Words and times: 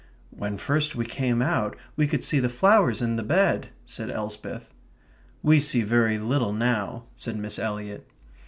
"When 0.31 0.57
first 0.57 0.95
we 0.95 1.05
came 1.05 1.43
out 1.43 1.75
we 1.95 2.07
could 2.07 2.23
see 2.23 2.39
the 2.39 2.49
flowers 2.49 3.03
in 3.03 3.17
that 3.17 3.27
bed," 3.27 3.69
said 3.85 4.09
Elsbeth. 4.09 4.73
"We 5.43 5.59
see 5.59 5.83
very 5.83 6.17
little 6.17 6.53
now," 6.53 7.03
said 7.15 7.37
Miss 7.37 7.59
Eliot. 7.59 8.09